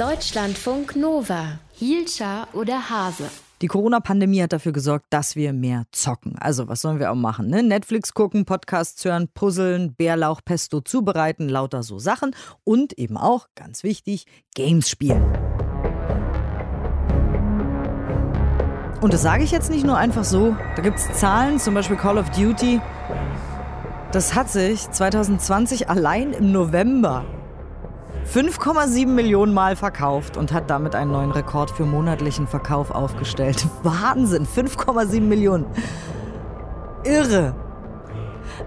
Deutschlandfunk 0.00 0.96
Nova. 0.96 1.58
Hielscher 1.72 2.48
oder 2.54 2.88
Hase? 2.88 3.24
Die 3.60 3.66
Corona-Pandemie 3.66 4.40
hat 4.40 4.54
dafür 4.54 4.72
gesorgt, 4.72 5.04
dass 5.10 5.36
wir 5.36 5.52
mehr 5.52 5.84
zocken. 5.92 6.36
Also, 6.40 6.68
was 6.68 6.80
sollen 6.80 6.98
wir 6.98 7.12
auch 7.12 7.16
machen? 7.16 7.48
Ne? 7.48 7.62
Netflix 7.62 8.14
gucken, 8.14 8.46
Podcasts 8.46 9.04
hören, 9.04 9.28
puzzeln, 9.28 9.94
Bärlauchpesto 9.94 10.80
zubereiten, 10.80 11.50
lauter 11.50 11.82
so 11.82 11.98
Sachen. 11.98 12.34
Und 12.64 12.94
eben 12.94 13.18
auch, 13.18 13.48
ganz 13.54 13.82
wichtig, 13.82 14.24
Games 14.54 14.88
spielen. 14.88 15.22
Und 19.02 19.12
das 19.12 19.20
sage 19.20 19.44
ich 19.44 19.50
jetzt 19.50 19.70
nicht 19.70 19.84
nur 19.84 19.98
einfach 19.98 20.24
so. 20.24 20.56
Da 20.76 20.82
gibt 20.82 20.96
es 20.96 21.12
Zahlen, 21.12 21.58
zum 21.58 21.74
Beispiel 21.74 21.98
Call 21.98 22.16
of 22.16 22.30
Duty. 22.30 22.80
Das 24.12 24.34
hat 24.34 24.48
sich 24.48 24.90
2020 24.90 25.90
allein 25.90 26.32
im 26.32 26.52
November 26.52 27.26
5,7 28.32 29.06
Millionen 29.06 29.52
Mal 29.52 29.74
verkauft 29.74 30.36
und 30.36 30.52
hat 30.52 30.70
damit 30.70 30.94
einen 30.94 31.10
neuen 31.10 31.32
Rekord 31.32 31.68
für 31.68 31.84
monatlichen 31.84 32.46
Verkauf 32.46 32.92
aufgestellt. 32.92 33.66
Wahnsinn, 33.82 34.46
5,7 34.46 35.20
Millionen. 35.20 35.66
Irre. 37.04 37.56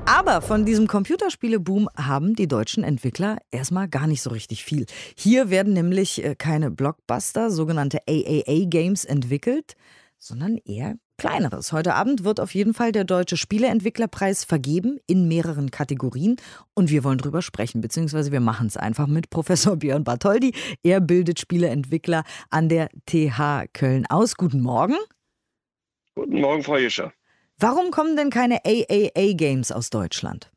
Aber 0.06 0.42
von 0.42 0.66
diesem 0.66 0.88
Computerspieleboom 0.88 1.88
haben 1.96 2.36
die 2.36 2.50
deutschen 2.50 2.84
Entwickler 2.84 3.38
erstmal 3.52 3.88
gar 3.88 4.06
nicht 4.06 4.22
so 4.22 4.32
richtig 4.32 4.66
viel. 4.66 4.86
Hier 5.16 5.50
werden 5.50 5.72
nämlich 5.72 6.22
äh, 6.22 6.36
keine 6.36 6.70
Blockbuster, 6.70 7.50
sogenannte 7.50 8.00
AAA-Games 8.06 9.06
entwickelt, 9.06 9.76
sondern 10.18 10.58
eher 10.58 10.96
kleineres. 11.18 11.72
Heute 11.72 11.94
Abend 11.96 12.24
wird 12.24 12.40
auf 12.40 12.54
jeden 12.54 12.74
Fall 12.74 12.92
der 12.92 13.04
Deutsche 13.04 13.38
Spieleentwicklerpreis 13.38 14.44
vergeben 14.44 15.00
in 15.08 15.28
mehreren 15.28 15.72
Kategorien 15.72 16.38
und 16.74 16.90
wir 16.90 17.04
wollen 17.04 17.18
drüber 17.18 17.42
sprechen, 17.42 17.82
beziehungsweise 17.82 18.32
wir 18.32 18.40
machen 18.40 18.68
es 18.68 18.78
einfach 18.78 19.08
mit 19.08 19.30
Professor 19.32 19.76
Björn 19.76 20.04
Bartholdy. 20.04 20.54
Er 20.84 21.00
bildet 21.02 21.40
Spieleentwickler 21.40 22.24
an 22.50 22.70
der 22.70 22.90
TH 23.06 23.68
Köln 23.74 24.06
aus. 24.10 24.36
Guten 24.36 24.62
Morgen. 24.62 24.96
Guten 26.16 26.42
Morgen, 26.42 26.64
Frau 26.64 26.78
Jescher. 26.78 27.14
Warum 27.58 27.92
kommen 27.92 28.18
denn 28.18 28.30
keine 28.30 28.60
AAA-Games 28.66 29.72
aus 29.72 29.90
Deutschland? 29.90 30.52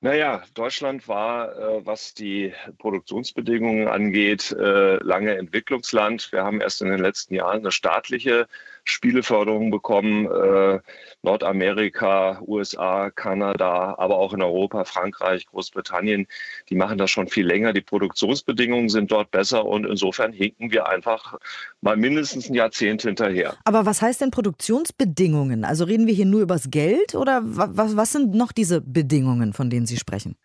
Naja, 0.00 0.44
Deutschland 0.54 1.08
war, 1.08 1.58
äh, 1.58 1.84
was 1.84 2.14
die 2.14 2.52
Produktionsbedingungen 2.78 3.88
angeht, 3.88 4.52
äh, 4.52 4.96
lange 5.02 5.36
Entwicklungsland. 5.36 6.30
Wir 6.30 6.44
haben 6.44 6.60
erst 6.60 6.82
in 6.82 6.88
den 6.88 7.00
letzten 7.00 7.34
Jahren 7.34 7.58
eine 7.58 7.72
staatliche 7.72 8.46
Spieleförderung 8.90 9.70
bekommen. 9.70 10.26
Äh, 10.26 10.80
Nordamerika, 11.22 12.40
USA, 12.46 13.10
Kanada, 13.10 13.94
aber 13.98 14.18
auch 14.18 14.32
in 14.32 14.42
Europa, 14.42 14.84
Frankreich, 14.84 15.46
Großbritannien, 15.46 16.26
die 16.68 16.76
machen 16.76 16.98
das 16.98 17.10
schon 17.10 17.28
viel 17.28 17.46
länger. 17.46 17.72
Die 17.72 17.80
Produktionsbedingungen 17.80 18.88
sind 18.88 19.10
dort 19.10 19.30
besser 19.30 19.64
und 19.64 19.84
insofern 19.84 20.32
hinken 20.32 20.70
wir 20.70 20.88
einfach 20.88 21.38
mal 21.80 21.96
mindestens 21.96 22.48
ein 22.48 22.54
Jahrzehnt 22.54 23.02
hinterher. 23.02 23.56
Aber 23.64 23.84
was 23.84 24.00
heißt 24.00 24.20
denn 24.20 24.30
Produktionsbedingungen? 24.30 25.64
Also 25.64 25.84
reden 25.84 26.06
wir 26.06 26.14
hier 26.14 26.26
nur 26.26 26.42
übers 26.42 26.70
Geld 26.70 27.14
oder 27.14 27.40
was, 27.44 27.96
was 27.96 28.12
sind 28.12 28.34
noch 28.34 28.52
diese 28.52 28.80
Bedingungen, 28.80 29.52
von 29.52 29.70
denen 29.70 29.86
Sie 29.86 29.96
sprechen? 29.96 30.36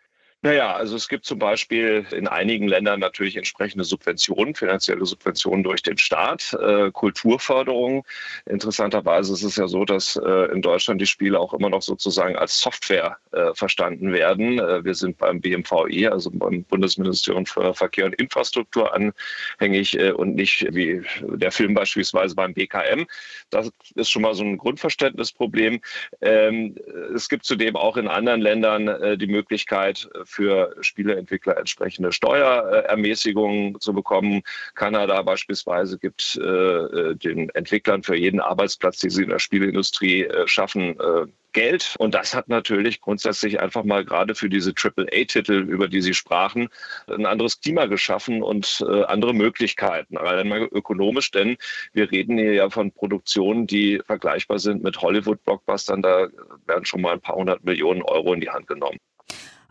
Naja, 0.44 0.74
also 0.74 0.94
es 0.94 1.08
gibt 1.08 1.24
zum 1.24 1.38
Beispiel 1.38 2.04
in 2.12 2.28
einigen 2.28 2.68
Ländern 2.68 3.00
natürlich 3.00 3.38
entsprechende 3.38 3.82
Subventionen, 3.82 4.54
finanzielle 4.54 5.06
Subventionen 5.06 5.64
durch 5.64 5.82
den 5.82 5.96
Staat, 5.96 6.54
äh, 6.60 6.90
Kulturförderung. 6.90 8.04
Interessanterweise 8.44 9.32
ist 9.32 9.42
es 9.42 9.56
ja 9.56 9.66
so, 9.66 9.86
dass 9.86 10.16
äh, 10.16 10.52
in 10.52 10.60
Deutschland 10.60 11.00
die 11.00 11.06
Spiele 11.06 11.40
auch 11.40 11.54
immer 11.54 11.70
noch 11.70 11.80
sozusagen 11.80 12.36
als 12.36 12.60
Software 12.60 13.16
äh, 13.32 13.54
verstanden 13.54 14.12
werden. 14.12 14.58
Äh, 14.58 14.84
wir 14.84 14.94
sind 14.94 15.16
beim 15.16 15.40
BMVI, 15.40 16.08
also 16.08 16.30
beim 16.30 16.62
Bundesministerium 16.64 17.46
für 17.46 17.72
Verkehr 17.72 18.04
und 18.04 18.14
Infrastruktur 18.16 18.92
anhängig 18.92 19.98
äh, 19.98 20.10
und 20.10 20.34
nicht 20.34 20.66
wie 20.74 21.00
der 21.22 21.52
Film 21.52 21.72
beispielsweise 21.72 22.34
beim 22.34 22.52
BKM. 22.52 23.06
Das 23.48 23.70
ist 23.94 24.10
schon 24.10 24.20
mal 24.20 24.34
so 24.34 24.44
ein 24.44 24.58
Grundverständnisproblem. 24.58 25.80
Ähm, 26.20 26.76
es 27.14 27.30
gibt 27.30 27.46
zudem 27.46 27.76
auch 27.76 27.96
in 27.96 28.08
anderen 28.08 28.42
Ländern 28.42 28.88
äh, 28.88 29.16
die 29.16 29.26
Möglichkeit, 29.26 30.06
für 30.34 30.74
Spieleentwickler 30.80 31.56
entsprechende 31.56 32.12
Steuerermäßigungen 32.12 33.80
zu 33.80 33.92
bekommen. 33.94 34.42
Kanada 34.74 35.22
beispielsweise 35.22 35.98
gibt 35.98 36.36
äh, 36.36 37.14
den 37.14 37.50
Entwicklern 37.50 38.02
für 38.02 38.16
jeden 38.16 38.40
Arbeitsplatz, 38.40 38.98
den 38.98 39.10
sie 39.10 39.22
in 39.22 39.30
der 39.30 39.38
Spieleindustrie 39.38 40.24
äh, 40.24 40.46
schaffen, 40.46 40.98
äh, 40.98 41.26
Geld. 41.54 41.94
Und 41.98 42.14
das 42.14 42.34
hat 42.34 42.48
natürlich 42.48 43.00
grundsätzlich 43.00 43.60
einfach 43.60 43.84
mal 43.84 44.04
gerade 44.04 44.34
für 44.34 44.50
diese 44.50 44.74
AAA-Titel, 44.76 45.54
über 45.54 45.88
die 45.88 46.02
Sie 46.02 46.12
sprachen, 46.12 46.68
ein 47.06 47.24
anderes 47.24 47.60
Klima 47.60 47.86
geschaffen 47.86 48.42
und 48.42 48.84
äh, 48.86 49.04
andere 49.04 49.32
Möglichkeiten, 49.32 50.18
einmal 50.18 50.68
ökonomisch, 50.72 51.30
denn 51.30 51.56
wir 51.92 52.10
reden 52.10 52.36
hier 52.36 52.52
ja 52.52 52.68
von 52.68 52.92
Produktionen, 52.92 53.66
die 53.66 54.02
vergleichbar 54.04 54.58
sind 54.58 54.82
mit 54.82 55.00
Hollywood-Blockbustern. 55.00 56.02
Da 56.02 56.28
werden 56.66 56.84
schon 56.84 57.00
mal 57.00 57.14
ein 57.14 57.20
paar 57.20 57.36
hundert 57.36 57.64
Millionen 57.64 58.02
Euro 58.02 58.34
in 58.34 58.40
die 58.40 58.50
Hand 58.50 58.66
genommen. 58.66 58.98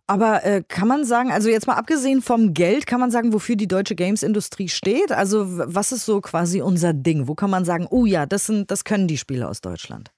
Aber 0.06 0.44
äh, 0.44 0.64
kann 0.68 0.88
man 0.88 1.06
sagen, 1.06 1.32
also 1.32 1.50
jetzt 1.50 1.66
mal 1.66 1.76
abgesehen 1.76 2.22
vom 2.22 2.54
Geld, 2.54 2.88
kann 2.88 3.00
man 3.00 3.10
sagen, 3.10 3.32
wofür 3.32 3.56
die 3.56 3.70
deutsche 3.70 3.96
Games-Industrie 3.96 4.68
steht? 4.68 5.12
Also 5.14 5.46
was 5.48 5.92
ist 5.94 6.06
so 6.06 6.20
quasi 6.20 6.62
unser 6.62 6.94
Ding? 6.94 7.28
Wo 7.28 7.36
kann 7.36 7.50
man 7.50 7.64
sagen, 7.64 7.88
oh 7.90 8.06
ja, 8.06 8.26
das, 8.26 8.46
sind, 8.48 8.70
das 8.70 8.84
können 8.84 9.08
die 9.08 9.18
Spieler 9.18 9.50
aus 9.50 9.62
Deutschland? 9.62 10.12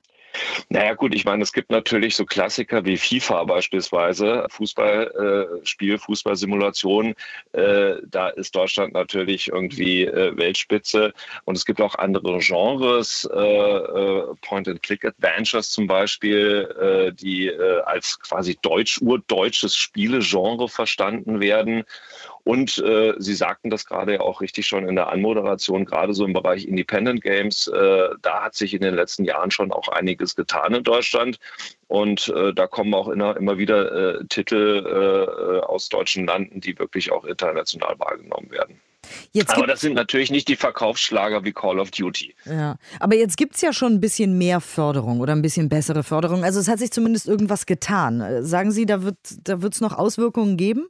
Naja 0.70 0.94
gut, 0.94 1.14
ich 1.14 1.26
meine, 1.26 1.44
es 1.44 1.54
gibt 1.54 1.70
natürlich 1.72 2.16
so 2.16 2.26
Klassiker 2.26 2.86
wie 2.86 2.98
FIFA 2.98 3.44
beispielsweise, 3.44 4.46
Fußballspiel, 4.50 5.94
äh, 5.94 5.98
Fußballsimulation. 5.98 7.14
Äh, 7.54 7.96
da 8.06 8.30
ist 8.30 8.56
Deutschland 8.56 8.94
natürlich 8.94 9.50
irgendwie 9.50 10.04
äh, 10.04 10.36
Weltspitze. 10.38 11.14
Und 11.46 11.58
es 11.58 11.66
gibt 11.66 11.82
auch 11.82 11.96
andere 11.96 12.40
Genres, 12.40 13.30
äh, 13.34 13.38
äh, 13.38 14.24
Point-and-Click-Adventures 14.42 15.72
zum 15.72 15.88
Beispiel, 15.88 16.70
äh, 16.80 17.14
die 17.14 17.52
als 17.86 18.20
quasi 18.20 18.58
deutsch, 18.62 19.00
urdeutsches 19.02 19.76
Spielegenre 19.76 20.68
verstanden 20.68 21.40
werden. 21.40 21.84
Und 22.46 22.78
äh, 22.78 23.16
Sie 23.18 23.34
sagten 23.34 23.72
das 23.72 23.86
gerade 23.86 24.22
auch 24.22 24.40
richtig 24.40 24.68
schon 24.68 24.88
in 24.88 24.96
der 24.96 25.10
Anmoderation, 25.10 25.84
gerade 25.84 26.14
so 26.14 26.26
im 26.26 26.34
Bereich 26.34 26.68
Independent 26.68 27.24
Games, 27.24 27.68
äh, 27.68 28.10
da 28.22 28.44
hat 28.44 28.54
sich 28.54 28.76
in 28.76 28.82
den 28.82 28.94
letzten 28.94 29.26
Jahren 29.26 29.50
schon 29.50 29.72
auch 29.72 29.88
einiges 29.88 30.36
getan 30.36 30.76
in 30.76 30.84
Deutschland. 30.84 31.40
Und 31.88 32.30
äh, 32.30 32.54
da 32.54 32.68
kommen 32.68 32.94
auch 32.94 33.08
immer, 33.08 33.36
immer 33.36 33.58
wieder 33.58 34.20
äh, 34.20 34.26
Titel 34.26 34.86
äh, 34.86 35.66
aus 35.66 35.90
deutschen 35.90 36.28
Landen, 36.28 36.62
die 36.62 36.78
wirklich 36.78 37.12
auch 37.12 37.26
international 37.26 37.96
wahrgenommen 37.98 38.52
werden. 38.52 38.80
aber 39.48 39.66
das 39.66 39.82
sind 39.82 39.94
natürlich 39.94 40.30
nicht 40.30 40.48
die 40.48 40.56
Verkaufsschlager 40.56 41.44
wie 41.44 41.52
Call 41.52 41.80
of 41.80 41.90
Duty. 41.90 42.36
Ja, 42.46 42.78
aber 43.00 43.16
jetzt 43.16 43.38
gibt 43.38 43.56
es 43.56 43.62
ja 43.62 43.74
schon 43.74 43.94
ein 43.94 44.02
bisschen 44.02 44.38
mehr 44.38 44.62
Förderung 44.62 45.20
oder 45.20 45.34
ein 45.34 45.42
bisschen 45.42 45.68
bessere 45.68 46.04
Förderung. 46.04 46.44
Also 46.44 46.60
es 46.60 46.68
hat 46.68 46.78
sich 46.78 46.92
zumindest 46.92 47.28
irgendwas 47.28 47.66
getan. 47.66 48.44
Sagen 48.44 48.72
Sie, 48.72 48.86
da 48.86 49.02
wird 49.02 49.18
es 49.24 49.40
da 49.44 49.58
noch 49.80 49.98
Auswirkungen 49.98 50.58
geben? 50.58 50.88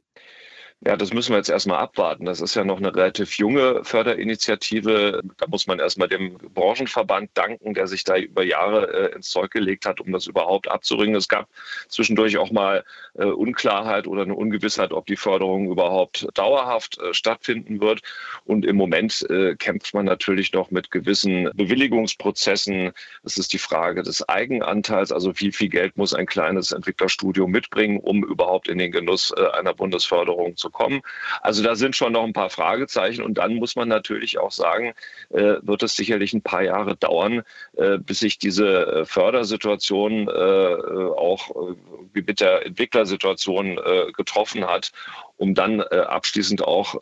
Ja, 0.86 0.96
das 0.96 1.12
müssen 1.12 1.32
wir 1.32 1.38
jetzt 1.38 1.48
erstmal 1.48 1.78
abwarten. 1.78 2.26
Das 2.26 2.40
ist 2.40 2.54
ja 2.54 2.62
noch 2.62 2.76
eine 2.76 2.94
relativ 2.94 3.38
junge 3.38 3.82
Förderinitiative. 3.82 5.20
Da 5.36 5.48
muss 5.48 5.66
man 5.66 5.80
erstmal 5.80 6.06
dem 6.06 6.38
Branchenverband 6.54 7.30
danken, 7.34 7.74
der 7.74 7.88
sich 7.88 8.04
da 8.04 8.16
über 8.16 8.44
Jahre 8.44 9.10
äh, 9.10 9.16
ins 9.16 9.30
Zeug 9.30 9.50
gelegt 9.50 9.84
hat, 9.84 10.00
um 10.00 10.12
das 10.12 10.28
überhaupt 10.28 10.70
abzuringen. 10.70 11.16
Es 11.16 11.26
gab 11.26 11.48
zwischendurch 11.88 12.36
auch 12.38 12.52
mal 12.52 12.84
äh, 13.14 13.24
Unklarheit 13.24 14.06
oder 14.06 14.22
eine 14.22 14.36
Ungewissheit, 14.36 14.92
ob 14.92 15.06
die 15.06 15.16
Förderung 15.16 15.72
überhaupt 15.72 16.28
dauerhaft 16.34 17.00
äh, 17.00 17.12
stattfinden 17.12 17.80
wird. 17.80 18.02
Und 18.44 18.64
im 18.64 18.76
Moment 18.76 19.28
äh, 19.28 19.56
kämpft 19.56 19.92
man 19.92 20.04
natürlich 20.04 20.52
noch 20.52 20.70
mit 20.70 20.92
gewissen 20.92 21.50
Bewilligungsprozessen. 21.54 22.92
Es 23.24 23.38
ist 23.38 23.52
die 23.52 23.58
Frage 23.58 24.04
des 24.04 24.28
Eigenanteils, 24.28 25.10
also 25.10 25.32
wie 25.40 25.50
viel 25.50 25.68
Geld 25.68 25.96
muss 25.96 26.14
ein 26.14 26.26
kleines 26.26 26.70
Entwicklerstudio 26.70 27.48
mitbringen, 27.48 27.98
um 27.98 28.22
überhaupt 28.22 28.68
in 28.68 28.78
den 28.78 28.92
Genuss 28.92 29.34
äh, 29.36 29.48
einer 29.58 29.74
Bundesförderung 29.74 30.56
zu 30.56 30.70
zu 30.76 30.82
kommen. 30.82 31.00
Also 31.40 31.62
da 31.62 31.74
sind 31.74 31.96
schon 31.96 32.12
noch 32.12 32.24
ein 32.24 32.32
paar 32.32 32.50
Fragezeichen 32.50 33.22
und 33.22 33.38
dann 33.38 33.54
muss 33.54 33.76
man 33.76 33.88
natürlich 33.88 34.38
auch 34.38 34.52
sagen, 34.52 34.92
äh, 35.30 35.56
wird 35.62 35.82
es 35.82 35.96
sicherlich 35.96 36.32
ein 36.32 36.42
paar 36.42 36.62
Jahre 36.62 36.96
dauern, 36.96 37.42
äh, 37.76 37.98
bis 37.98 38.20
sich 38.20 38.38
diese 38.38 38.86
äh, 38.86 39.04
Fördersituation 39.04 40.28
äh, 40.28 40.30
auch 40.30 41.50
äh, 41.50 41.74
mit 42.14 42.40
der 42.40 42.66
Entwicklersituation 42.66 43.78
äh, 43.78 44.12
getroffen 44.12 44.66
hat, 44.66 44.92
um 45.36 45.54
dann 45.54 45.82
abschließend 45.82 46.62
auch 46.62 46.94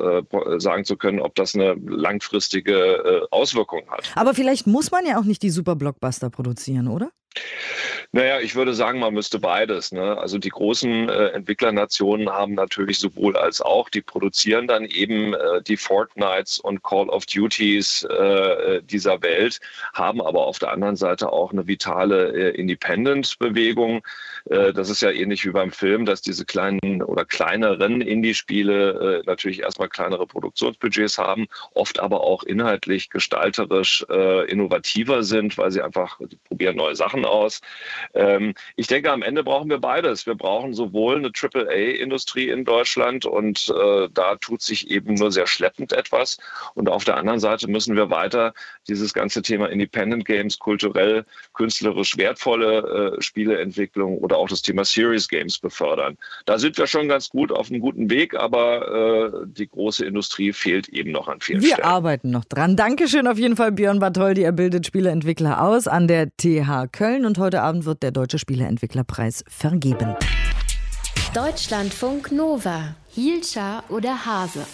sagen 0.58 0.84
zu 0.84 0.96
können, 0.96 1.20
ob 1.20 1.36
das 1.36 1.54
eine 1.54 1.74
langfristige 1.74 3.28
Auswirkung 3.30 3.88
hat. 3.88 4.10
Aber 4.16 4.34
vielleicht 4.34 4.66
muss 4.66 4.90
man 4.90 5.06
ja 5.06 5.20
auch 5.20 5.24
nicht 5.24 5.40
die 5.44 5.50
Super 5.50 5.76
Blockbuster 5.76 6.30
produzieren, 6.30 6.88
oder? 6.88 7.10
Naja, 8.14 8.38
ich 8.38 8.54
würde 8.54 8.74
sagen, 8.74 9.00
man 9.00 9.12
müsste 9.12 9.40
beides. 9.40 9.90
Ne? 9.90 10.16
Also 10.16 10.38
die 10.38 10.50
großen 10.50 11.08
äh, 11.08 11.26
Entwicklernationen 11.30 12.30
haben 12.30 12.54
natürlich 12.54 13.00
sowohl 13.00 13.36
als 13.36 13.60
auch, 13.60 13.88
die 13.88 14.02
produzieren 14.02 14.68
dann 14.68 14.84
eben 14.84 15.34
äh, 15.34 15.60
die 15.62 15.76
Fortnites 15.76 16.60
und 16.60 16.84
Call 16.84 17.08
of 17.08 17.26
Duties 17.26 18.04
äh, 18.04 18.80
dieser 18.82 19.20
Welt, 19.22 19.58
haben 19.94 20.22
aber 20.22 20.46
auf 20.46 20.60
der 20.60 20.70
anderen 20.70 20.94
Seite 20.94 21.32
auch 21.32 21.50
eine 21.50 21.66
vitale 21.66 22.52
äh, 22.52 22.56
Independent-Bewegung. 22.56 24.06
Äh, 24.48 24.72
das 24.72 24.90
ist 24.90 25.02
ja 25.02 25.10
ähnlich 25.10 25.44
wie 25.44 25.50
beim 25.50 25.72
Film, 25.72 26.06
dass 26.06 26.22
diese 26.22 26.44
kleinen 26.44 27.02
oder 27.02 27.24
kleineren 27.24 28.00
Indie-Spiele 28.00 29.22
äh, 29.22 29.26
natürlich 29.26 29.62
erstmal 29.62 29.88
kleinere 29.88 30.28
Produktionsbudgets 30.28 31.18
haben, 31.18 31.48
oft 31.72 31.98
aber 31.98 32.20
auch 32.20 32.44
inhaltlich 32.44 33.10
gestalterisch 33.10 34.06
innovativer 34.48 35.22
sind, 35.22 35.56
weil 35.58 35.70
sie 35.70 35.82
einfach 35.82 36.20
probieren 36.44 36.76
neue 36.76 36.94
Sachen 36.94 37.24
aus. 37.24 37.60
Ähm, 38.14 38.54
ich 38.76 38.86
denke, 38.86 39.10
am 39.10 39.22
Ende 39.22 39.42
brauchen 39.42 39.70
wir 39.70 39.78
beides. 39.78 40.26
Wir 40.26 40.34
brauchen 40.34 40.74
sowohl 40.74 41.16
eine 41.16 41.30
AAA-Industrie 41.30 42.50
in 42.50 42.64
Deutschland 42.64 43.26
und 43.26 43.72
äh, 43.74 44.08
da 44.12 44.36
tut 44.36 44.62
sich 44.62 44.90
eben 44.90 45.14
nur 45.14 45.32
sehr 45.32 45.46
schleppend 45.46 45.92
etwas. 45.92 46.38
Und 46.74 46.88
auf 46.88 47.04
der 47.04 47.16
anderen 47.16 47.40
Seite 47.40 47.68
müssen 47.68 47.96
wir 47.96 48.10
weiter 48.10 48.52
dieses 48.88 49.14
ganze 49.14 49.42
Thema 49.42 49.66
Independent 49.66 50.24
Games, 50.24 50.58
kulturell, 50.58 51.24
künstlerisch 51.54 52.16
wertvolle 52.16 53.16
äh, 53.16 53.22
Spieleentwicklung 53.22 54.18
oder 54.18 54.36
auch 54.36 54.48
das 54.48 54.62
Thema 54.62 54.84
Series 54.84 55.28
Games 55.28 55.58
befördern. 55.58 56.16
Da 56.46 56.58
sind 56.58 56.76
wir 56.78 56.86
schon 56.86 57.08
ganz 57.08 57.30
gut 57.30 57.52
auf 57.52 57.70
einem 57.70 57.80
guten 57.80 58.10
Weg, 58.10 58.34
aber 58.34 59.42
äh, 59.44 59.46
die 59.46 59.68
große 59.68 60.04
Industrie 60.04 60.52
fehlt 60.52 60.88
eben 60.88 61.12
noch 61.12 61.28
an 61.28 61.40
vielen 61.40 61.62
wir 61.62 61.74
Stellen. 61.74 61.84
Wir 61.84 61.86
arbeiten 61.86 62.30
noch 62.30 62.44
dran. 62.44 62.76
Dankeschön 62.76 63.26
auf 63.26 63.38
jeden 63.38 63.56
Fall, 63.56 63.72
Björn 63.72 63.98
Bartholdi. 63.98 64.42
Er 64.42 64.52
bildet 64.52 64.86
Spieleentwickler 64.86 65.62
aus 65.62 65.86
an 65.86 66.08
der 66.08 66.28
TH 66.36 66.90
Köln 66.92 67.24
und 67.24 67.38
heute 67.38 67.62
Abend 67.62 67.83
wird 67.84 68.02
der 68.02 68.10
Deutsche 68.10 68.38
Spieleentwicklerpreis 68.38 69.44
vergeben. 69.48 70.14
Deutschlandfunk 71.34 72.30
Nova. 72.32 72.94
Hielscher 73.14 73.84
oder 73.88 74.24
Hase? 74.24 74.64